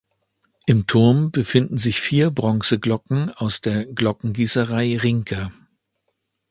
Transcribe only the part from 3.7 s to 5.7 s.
Glockengießerei Rincker.